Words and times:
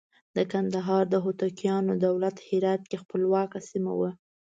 د 0.35 0.37
کندهار 0.51 1.03
د 1.09 1.15
هوتکیانو 1.25 1.93
دولت 2.05 2.35
هرات 2.47 2.81
کې 2.89 3.01
خپلواکه 3.03 3.59
سیمه 3.69 3.93
وه. 3.99 4.11